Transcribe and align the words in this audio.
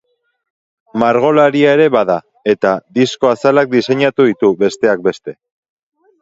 Margolaria 1.01 1.73
ere 1.77 1.85
bada, 1.95 2.15
eta 2.53 2.71
disko-azalak 2.99 3.69
diseinatu 3.75 4.27
ditu, 4.31 4.51
besteak 4.65 5.07
beste. 5.11 5.37